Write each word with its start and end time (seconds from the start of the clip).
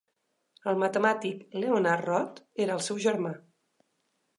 El 0.71 0.79
matemàtic 0.83 1.43
Leonard 1.65 2.09
Roth 2.11 2.43
era 2.67 2.77
el 2.79 2.87
seu 2.91 3.05
germà. 3.09 3.41